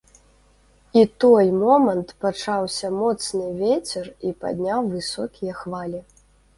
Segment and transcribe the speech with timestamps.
[1.01, 6.07] І той момант пачаўся моцны вецер і падняў высокія хвалі.